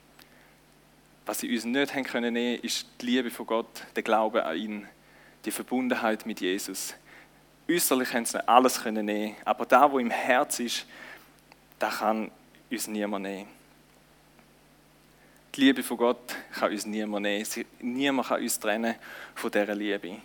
[1.27, 4.57] Was sie uns nicht haben können nehmen, ist die Liebe von Gott, der Glaube an
[4.57, 4.89] ihn,
[5.45, 6.95] die Verbundenheit mit Jesus.
[7.71, 10.87] Äußerlich haben sie alles können nehmen, aber da, wo im Herz ist,
[11.79, 12.31] da kann
[12.71, 13.58] uns niemand nehmen.
[15.55, 17.47] Die Liebe von Gott kann uns niemand nehmen.
[17.81, 18.95] Niemand kann uns trennen
[19.35, 20.21] von dieser Liebe.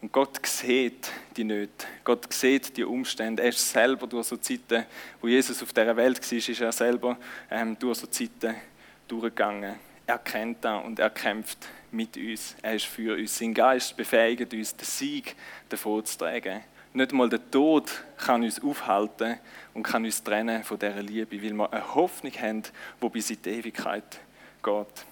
[0.00, 1.86] Und Gott sieht die Nöte.
[2.02, 3.42] Gott sieht die Umstände.
[3.42, 4.84] Er ist selber durch so Zeiten,
[5.20, 7.16] wo Jesus auf dieser Welt war, ist er selber
[7.50, 8.56] ähm, durch so Zeiten
[9.06, 9.76] durchgegangen.
[10.06, 12.56] Er kennt das und er kämpft mit uns.
[12.62, 13.38] Er ist für uns.
[13.38, 15.36] Sein Geist befähigt uns, den Sieg
[15.68, 16.62] davon zu tragen.
[16.94, 19.38] Nicht mal der Tod kann uns aufhalten
[19.72, 22.62] und kann uns trennen von dieser Liebe, weil wir eine Hoffnung haben,
[23.02, 24.20] die bis in die Ewigkeit
[24.62, 25.06] geht.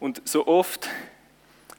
[0.00, 0.88] Und so oft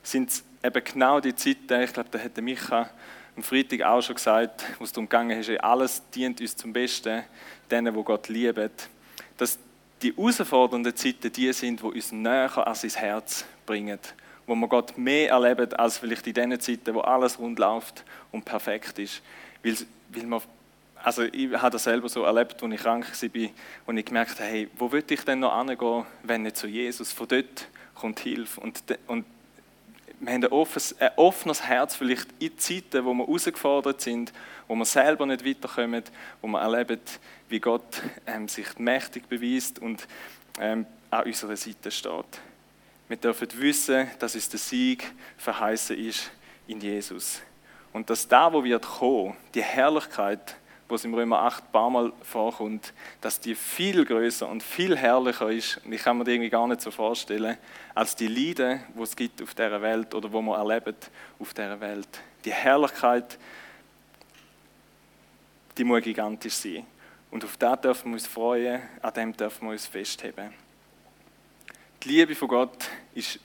[0.04, 2.90] sind es eben genau die Zeiten, ich glaube, da hätte Micha
[3.36, 7.24] am Freitag auch schon gesagt, wo es darum gegangen ist, alles dient uns zum Besten,
[7.70, 8.90] denen, wo Gott liebt,
[9.38, 9.60] dass
[10.02, 14.00] die herausfordernden Zeiten die sind, die uns näher an sein Herz bringen
[14.48, 18.46] wo man Gott mehr erlebt, als vielleicht in den Zeiten, wo alles rund läuft und
[18.46, 19.22] perfekt ist.
[19.62, 19.76] Weil,
[20.10, 20.42] weil man,
[21.04, 23.50] also ich habe das selber so erlebt, als ich krank war,
[23.86, 27.12] und ich gemerkt habe, hey, wo würde ich denn noch hingehen, wenn nicht zu Jesus?
[27.12, 28.62] Von dort kommt Hilfe.
[28.62, 29.26] Und, und
[30.20, 34.34] wir haben ein offenes, ein offenes Herz, vielleicht in Zeiten, wo wir herausgefordert sind,
[34.68, 36.04] wo wir selber nicht weiterkommen,
[36.42, 37.02] wo wir erleben,
[37.50, 40.08] wie Gott ähm, sich mächtig beweist und
[40.60, 42.42] ähm, an unserer Seite steht.
[43.08, 46.30] Wir dürfen wissen, dass uns der Sieg verheißen ist
[46.68, 47.42] in Jesus.
[47.94, 50.58] Und dass da, wo wird kommen, die Herrlichkeit,
[50.90, 54.96] wo es im Römer 8 ein paar Mal vorkommt, dass die viel größer und viel
[54.96, 57.58] herrlicher ist, und ich kann mir das irgendwie gar nicht so vorstellen,
[57.94, 61.80] als die Leiden, wo es gibt auf dieser Welt oder wo man erlebt auf dieser
[61.80, 62.08] Welt.
[62.46, 63.38] Die Herrlichkeit,
[65.78, 66.86] die muss gigantisch sein.
[67.32, 70.54] Und auf das dürfen wir uns freuen, an dem dürfen wir uns festheben.
[72.08, 73.38] Die Liebe von Gott ist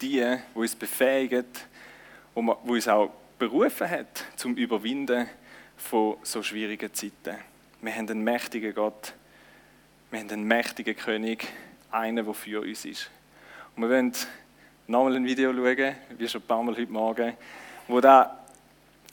[0.00, 1.68] die, die uns befähigt,
[2.34, 5.28] wo uns auch berufen hat zum Überwinden
[5.76, 7.38] von so schwierigen Zeiten.
[7.80, 9.12] Wir haben einen mächtigen Gott,
[10.10, 11.46] wir haben einen mächtigen König,
[11.92, 13.08] einen, der für uns ist.
[13.76, 14.12] Und wir wollen
[14.88, 17.36] nochmal ein Video schauen, wie schon ein paar Mal heute Morgen,
[17.86, 18.44] wo da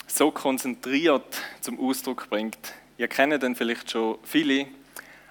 [0.07, 2.73] so konzentriert zum Ausdruck bringt.
[2.97, 4.65] Ihr kennt den vielleicht schon viele,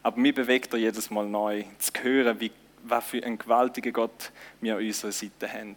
[0.05, 2.53] aber mir bewegt er jedes Mal neu, zu hören, wie,
[2.85, 5.75] was für einen gewaltigen Gott wir an unserer Seite haben.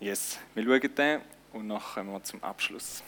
[0.00, 1.20] Yes, wir schauen den
[1.52, 3.02] und dann kommen wir zum Abschluss.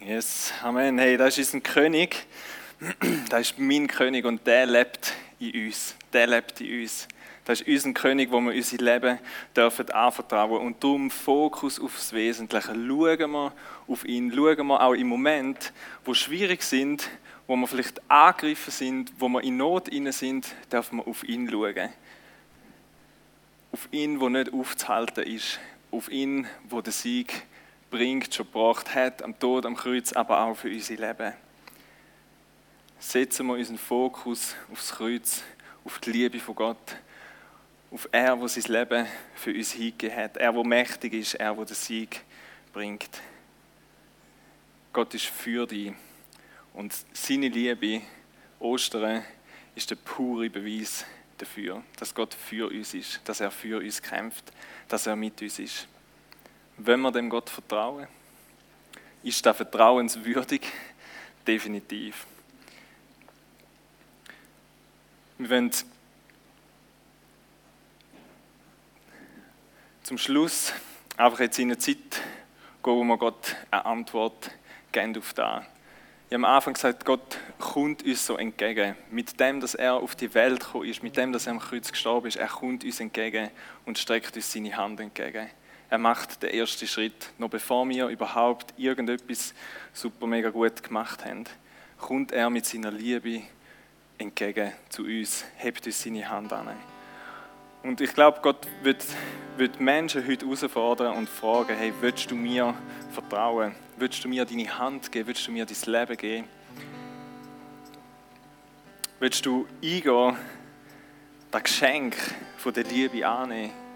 [0.00, 0.96] Yes, Amen.
[0.96, 2.24] Hey, das ist unser König.
[3.30, 5.96] Das ist mein König und der lebt in uns.
[6.12, 7.08] Der lebt in uns.
[7.44, 9.18] Das ist unser König, wo wir unser Leben
[9.56, 12.68] dürfen anvertrauen Und darum Fokus aufs Wesentliche.
[12.68, 13.52] Schauen wir
[13.88, 14.32] auf ihn.
[14.32, 15.72] Schauen wir auch im Moment,
[16.04, 17.10] wo schwierig sind,
[17.48, 21.50] wo wir vielleicht angegriffen sind, wo wir in Not inne sind, dürfen wir auf ihn
[21.50, 21.88] schauen.
[23.72, 25.58] Auf ihn, wo nicht aufzuhalten ist.
[25.90, 27.42] Auf ihn, wo der Sieg ist
[27.90, 31.32] bringt, schon gebracht hat, am Tod, am Kreuz, aber auch für unser Leben.
[32.98, 35.42] Setzen wir unseren Fokus aufs Kreuz,
[35.84, 36.96] auf die Liebe von Gott,
[37.90, 41.64] auf er, der sein Leben für uns hingegeben hat, er, der mächtig ist, er, der
[41.64, 42.22] den Sieg
[42.72, 43.22] bringt.
[44.92, 45.92] Gott ist für dich
[46.74, 48.02] und seine Liebe,
[48.58, 49.24] Ostern,
[49.74, 51.04] ist der pure Beweis
[51.38, 54.52] dafür, dass Gott für uns ist, dass er für uns kämpft,
[54.88, 55.88] dass er mit uns ist.
[56.78, 58.06] Wenn wir dem Gott vertrauen?
[59.22, 60.62] Ist das vertrauenswürdig?
[61.46, 62.26] Definitiv.
[65.38, 65.70] Wir wollen
[70.02, 70.72] zum Schluss
[71.16, 72.22] einfach jetzt in eine Zeit gehen,
[72.82, 74.50] wo wir Gott eine Antwort
[74.92, 75.64] geben auf das.
[76.28, 78.94] Ich habe am Anfang gesagt, Gott kommt uns so entgegen.
[79.10, 81.90] Mit dem, dass er auf die Welt gekommen ist, mit dem, dass er am Kreuz
[81.90, 83.50] gestorben ist, er kommt uns entgegen
[83.86, 85.48] und streckt uns seine Hand entgegen.
[85.90, 87.30] Er macht den ersten Schritt.
[87.38, 89.54] Noch bevor wir überhaupt irgendetwas
[89.92, 91.44] super mega gut gemacht haben,
[91.98, 93.42] kommt er mit seiner Liebe
[94.18, 96.76] entgegen zu uns, hebt uns seine Hand an.
[97.82, 99.04] Und ich glaube, Gott wird,
[99.56, 102.74] wird Menschen heute herausfordern und fragen, hey, willst du mir
[103.12, 103.74] vertrauen?
[103.96, 105.28] Willst du mir deine Hand geben?
[105.28, 106.48] Willst du mir dein Leben geben?
[109.20, 110.36] Willst du eingehen,
[111.50, 112.16] das Geschenk
[112.56, 113.87] von der Liebe annehmen?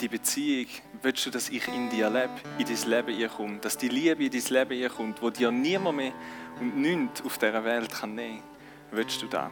[0.00, 0.66] Die Beziehung,
[1.00, 4.30] willst du, dass ich in dir lebe, in dein Leben komme, dass die Liebe in
[4.30, 6.12] dein Leben kommt, wo dir niemand mehr
[6.60, 8.98] und nichts auf dieser Welt kann nehmen kann?
[8.98, 9.50] Willst du das?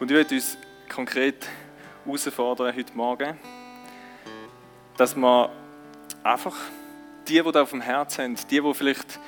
[0.00, 0.58] Und ich möchte uns
[0.92, 1.46] konkret
[2.04, 3.38] herausfordern heute Morgen,
[4.96, 5.52] dass wir
[6.24, 6.56] einfach
[7.28, 9.20] die, die da auf dem Herzen haben, die, die vielleicht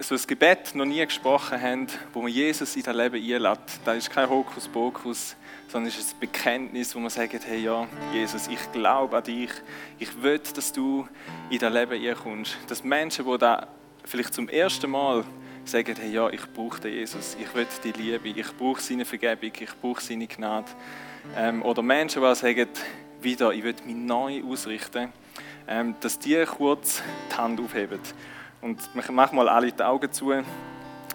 [0.00, 3.96] so ein Gebet noch nie gesprochen haben, wo man Jesus in das Leben einlädt, das
[3.96, 5.36] ist kein Hokuspokus,
[5.68, 9.50] sondern es ist ein Bekenntnis, wo man sagt, hey ja, Jesus, ich glaube an dich,
[9.98, 11.08] ich will, dass du
[11.50, 12.56] in das Leben einkommst.
[12.68, 13.66] Dass Menschen, die da
[14.04, 15.24] vielleicht zum ersten Mal
[15.64, 19.52] sagen, hey ja, ich brauche den Jesus, ich will die Liebe, ich brauche seine Vergebung,
[19.58, 20.70] ich brauche seine Gnade.
[21.36, 22.68] Ähm, oder Menschen, die sagen,
[23.20, 25.12] wieder, ich will mich neu ausrichten,
[25.66, 28.00] ähm, dass die kurz die Hand aufheben.
[28.60, 30.32] Und mach mal alle die Augen zu.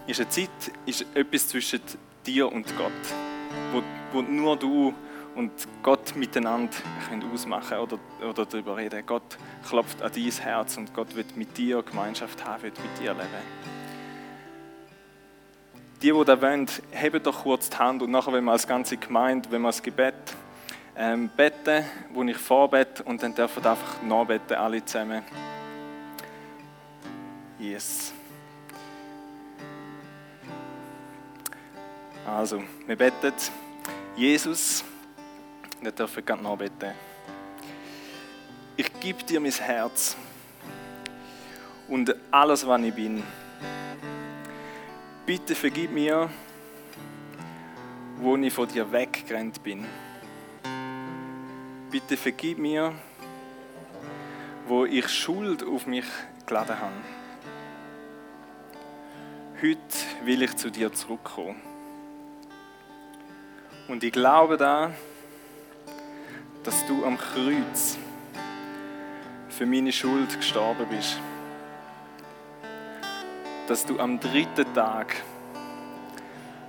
[0.07, 0.49] Ist eine Zeit,
[0.85, 1.81] ist etwas zwischen
[2.25, 2.91] dir und Gott,
[3.71, 3.81] wo,
[4.11, 4.93] wo nur du
[5.35, 5.51] und
[5.83, 6.75] Gott miteinander
[7.07, 9.03] können ausmachen oder, oder darüber reden.
[9.05, 9.37] Gott
[9.67, 13.79] klopft an dein Herz und Gott wird mit dir Gemeinschaft haben, wird mit dir leben
[16.01, 18.97] die, die das wollen, heben doch kurz die Hand und nachher, wenn wir als ganze
[18.97, 20.15] Gemeinde, wenn wir das Gebet
[20.95, 25.23] ähm, beten, wo ich vorbete und dann dürfen wir einfach nachbeten, alle zusammen.
[27.57, 28.13] Yes.
[32.25, 33.33] Also, wir beten.
[34.15, 34.83] Jesus,
[35.81, 36.93] wir dürfen gerade nachbeten.
[38.75, 40.15] Ich gebe dir mein Herz
[41.87, 43.23] und alles, was ich bin
[45.29, 46.27] bitte vergib mir,
[48.17, 49.85] wo ich von dir weggerannt bin.
[51.91, 52.95] Bitte vergib mir,
[54.67, 56.05] wo ich Schuld auf mich
[56.47, 56.95] geladen habe.
[59.61, 61.68] Heute will ich zu dir zurückkommen.
[63.89, 64.91] Und ich glaube da,
[66.63, 67.97] dass du am Kreuz
[69.49, 71.19] für meine Schuld gestorben bist
[73.69, 75.15] dass du am dritten Tag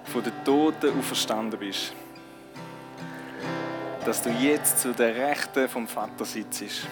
[0.04, 1.94] von den Toten auferstanden bist.
[4.04, 6.86] Dass du jetzt zu der Rechten vom Vater sitzt.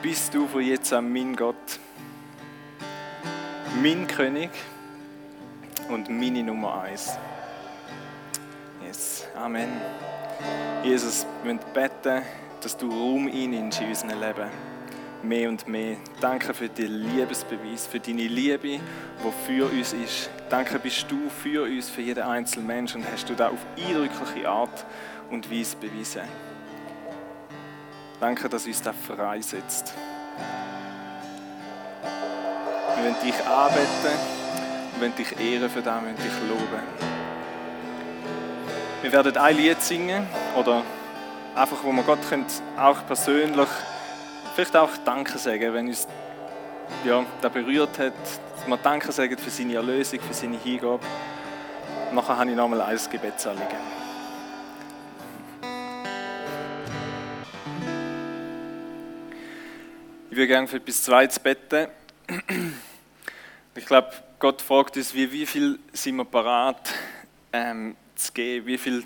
[0.00, 1.80] Bist du von jetzt an mein Gott,
[3.82, 4.50] mein König
[5.90, 7.18] und meine Nummer eins.
[8.84, 9.26] Yes.
[9.36, 9.68] Amen.
[10.82, 12.22] Jesus, wir beten,
[12.60, 14.50] dass du Raum einnimmst in unserem Leben
[15.22, 15.96] mehr und mehr.
[16.20, 18.80] Danke für den Liebesbeweis, für deine Liebe, die
[19.46, 20.30] für uns ist.
[20.48, 24.48] Danke bist du für uns, für jeden einzelnen Menschen und hast du da auf eindrückliche
[24.48, 24.86] Art
[25.30, 26.22] und Weise bewiesen.
[28.18, 29.94] Danke, dass uns das freisetzt.
[32.96, 34.39] Wir wollen dich anbeten,
[35.00, 36.82] wollen dich ehren für das, wollen dich loben.
[39.02, 40.26] Wir werden ein Lied singen
[40.56, 40.82] oder
[41.54, 42.18] einfach, wo wir Gott
[42.76, 43.68] auch persönlich
[44.54, 46.06] vielleicht auch Danke sagen, wenn uns
[47.04, 48.12] ja, das berührt hat,
[48.56, 51.00] dass wir Danke sagen für seine Erlösung, für seine Hingabe.
[52.12, 54.00] Nachher habe ich nochmal ein Gebetsanliegen.
[60.30, 61.88] Ich würde gerne für etwas Zweites beten.
[63.74, 64.10] Ich glaube,
[64.40, 66.94] Gott fragt uns, wie, wie viel sind wir bereit
[67.52, 69.04] ähm, zu geben, wie viel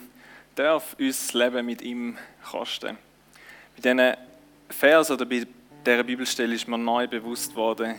[0.55, 2.17] darf uns das Leben mit ihm
[2.49, 2.97] kosten.
[3.75, 4.15] Bei diesen
[4.71, 5.45] Vers oder bei
[5.85, 7.97] dieser Bibelstelle ist mir neu bewusst worden,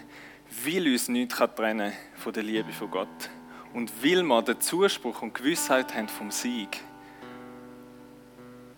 [0.64, 3.30] will uns nichts trennen von der Liebe von Gott.
[3.74, 6.80] Und will wir den Zuspruch und Gewissheit haben vom Sieg,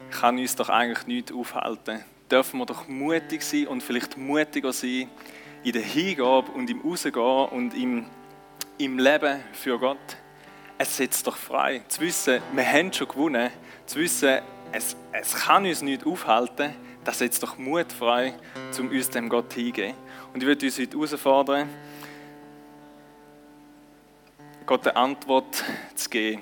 [0.10, 2.04] kann uns doch eigentlich nichts aufhalten.
[2.32, 5.12] Dürfen wir doch mutig sein und vielleicht mutiger sein
[5.64, 8.08] in der Hingabe und im Rausgehen und im,
[8.78, 10.18] im Leben für Gott.
[10.78, 11.84] Es setzt doch frei.
[11.88, 13.50] Zu wissen, wir haben schon gewonnen.
[13.86, 14.40] Zu wissen,
[14.72, 16.74] es, es kann uns nicht aufhalten
[17.08, 18.34] das setzt doch Mut frei,
[18.78, 19.96] um uns dem Gott hingehen.
[20.34, 21.70] Und ich würde uns heute herausfordern,
[24.66, 25.64] Gott eine Antwort
[25.96, 26.42] zu geben.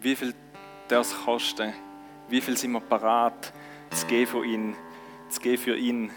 [0.00, 0.34] Wie viel
[0.88, 1.72] das kosten?
[2.28, 3.52] Wie viel sind wir parat
[3.92, 4.74] zu geben von ihm,
[5.28, 6.10] zu geben für ihn,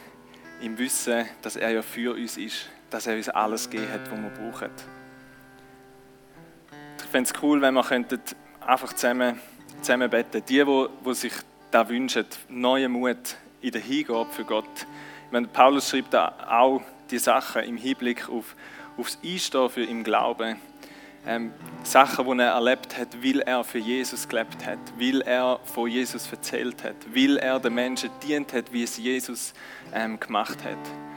[0.63, 4.19] im Wissen, dass er ja für uns ist, dass er uns alles gegeben hat, was
[4.19, 4.71] wir brauchen.
[7.15, 7.85] Ich fände es cool, wenn wir
[8.67, 9.39] einfach zusammen,
[9.79, 10.43] zusammen beten.
[10.49, 11.31] Die, die, die sich
[11.71, 14.85] da wünschen, neuen Mut, in der Hingabe für Gott.
[15.31, 18.53] Meine, Paulus schreibt da auch die Sachen im Hinblick auf,
[18.97, 20.57] aufs Einstehen für im Glauben.
[21.25, 21.53] ähm,
[21.83, 26.29] Sachen, die er erlebt hat, weil er für Jesus gelebt hat, weil er von Jesus
[26.29, 29.53] erzählt hat, weil er den Menschen dient hat, wie es Jesus
[29.93, 31.14] ähm, gemacht hat.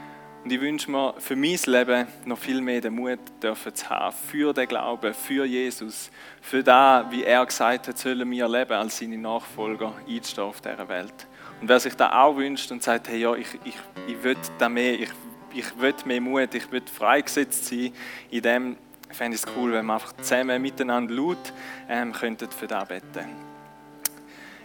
[0.49, 4.15] Und ich wünsche mir für mein Leben noch viel mehr den Mut dürfen zu haben,
[4.31, 6.09] für den Glauben, für Jesus,
[6.41, 10.89] für da, wie er gesagt hat, sollen wir leben als seine Nachfolger einstehen auf dieser
[10.89, 11.13] Welt.
[11.61, 13.75] Und wer sich da auch wünscht und sagt, hey, ja, ich, ich,
[14.07, 15.11] ich will da mehr, ich,
[15.53, 17.93] ich will mehr Mut, ich will freigesetzt sein,
[18.31, 18.77] in dem
[19.11, 21.53] fände ich es cool, wenn wir einfach zusammen miteinander laut
[21.87, 23.27] ähm, könnten für das beten.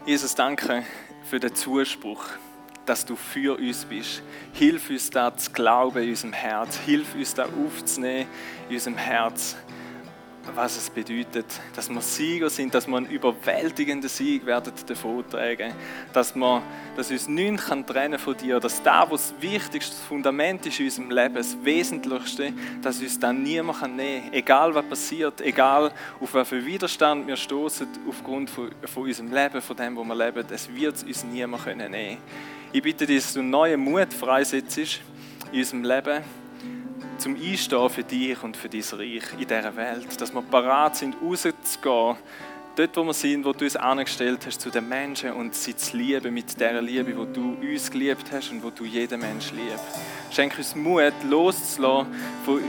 [0.07, 0.83] Jesus, danke
[1.29, 2.25] für den Zuspruch
[2.87, 4.23] dass du für uns bist.
[4.53, 6.79] Hilf uns da zu glauben in unserem Herz.
[6.79, 8.27] Hilf uns da aufzunehmen
[8.69, 9.57] in unserem Herz,
[10.55, 15.73] was es bedeutet, dass wir Sieger sind, dass wir einen überwältigenden Sieg werden davon tragen,
[16.13, 16.63] dass wir,
[16.97, 20.87] dass uns nichts kann trennen von dir, dass da, was das wichtigste Fundament ist in
[20.87, 24.35] unserem Leben, das Wesentlichste, dass uns dann niemand kann nehmen kann.
[24.35, 29.77] Egal was passiert, egal auf welchen Widerstand wir stoßen aufgrund von, von unserem Leben, von
[29.77, 32.19] dem, wo wir leben, es wird uns niemand können nehmen
[32.75, 35.01] ich bitte dich, dass du neuen Mut freisetzt
[35.53, 36.25] in unserem Leben,
[37.19, 40.21] zum Einstehen für dich und für dein Reich in dieser Welt.
[40.21, 42.17] Dass wir parat sind, rauszugehen,
[42.75, 45.97] dort, wo wir sind, wo du uns angestellt hast, zu den Menschen und sie zu
[45.97, 49.85] lieben mit der Liebe, wo du uns geliebt hast und wo du jeden Menschen liebst.
[50.33, 52.13] Schenk uns Mut, loszulassen
[52.45, 52.61] von,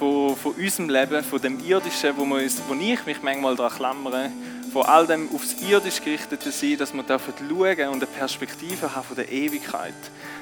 [0.00, 3.76] von, von unserem Leben, von dem Irdischen, wo, wir uns, wo ich mich manchmal daran
[3.76, 4.30] klammere
[4.72, 9.04] von all dem aufs Irdische gerichtete sein, dass wir dürfen schauen und eine Perspektive haben
[9.04, 9.94] von der Ewigkeit.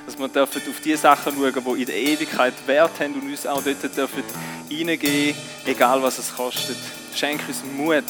[0.06, 3.46] Dass wir dürfen auf die Sachen schauen, die in der Ewigkeit Wert haben und uns
[3.46, 4.22] auch dort dürfen
[4.70, 5.34] reingehen,
[5.64, 6.76] egal was es kostet.
[7.14, 8.04] Schenk uns Mut,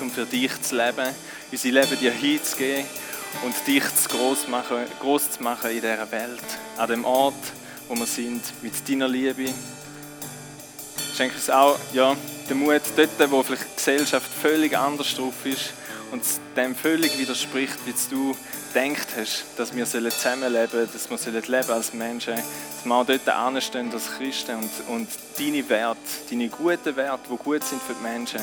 [0.00, 1.14] um für dich zu leben,
[1.52, 2.84] unser Leben dir hinzugeben
[3.44, 6.44] und dich zu groß, machen, groß zu machen in dieser Welt,
[6.76, 7.34] an dem Ort,
[7.88, 9.54] wo wir sind, mit deiner Liebe.
[11.16, 12.14] Schenk uns auch, ja,
[12.50, 15.72] den Mut dort, wo vielleicht die Gesellschaft völlig anders drauf ist
[16.12, 16.22] und
[16.54, 18.36] dem völlig widerspricht, wie du
[18.74, 23.06] denkt hast, dass wir zusammenleben sollen, dass wir leben sollen als Menschen, dass wir auch
[23.06, 25.08] dort anstehen als Christen und, und
[25.38, 25.98] deine Werte,
[26.28, 28.40] deine guten Werte, die gut sind für die Menschen,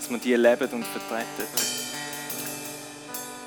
[0.00, 1.46] dass wir die leben und vertreten.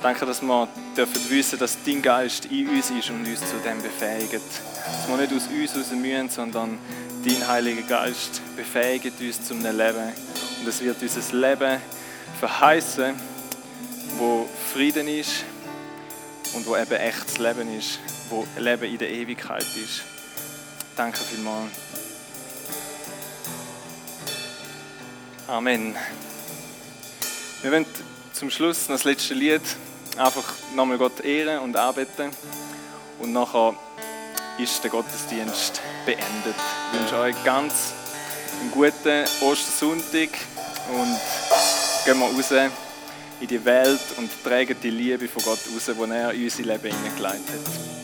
[0.03, 3.81] Danke, dass wir dürfen wissen, dass dein Geist in uns ist und uns zu dem
[3.81, 4.41] befähigt.
[4.85, 6.79] Dass wir nicht aus uns raus müssen, sondern
[7.25, 10.13] dein Heiliger Geist befähigt uns zum Leben.
[10.59, 11.81] Und es wird unser Leben
[12.39, 13.15] verheißen,
[14.17, 15.43] wo Frieden ist
[16.53, 20.01] und wo eben echtes Leben ist, wo Leben in der Ewigkeit ist.
[20.95, 21.71] Danke vielmals.
[25.47, 25.95] Amen.
[27.61, 27.85] Wir wollen
[28.33, 29.61] zum Schluss das letzte Lied
[30.17, 32.31] einfach nochmal Gott ehren und arbeiten
[33.19, 33.75] und nachher
[34.57, 36.55] ist der Gottesdienst beendet.
[36.91, 37.93] Ich wünsche euch ganz
[38.59, 40.29] einen guten Ostersonntag
[40.93, 41.17] und
[42.05, 42.71] gehen wir raus
[43.39, 46.95] in die Welt und tragen die Liebe von Gott raus, die er in unser Leben
[46.95, 48.00] hineingeleitet hat.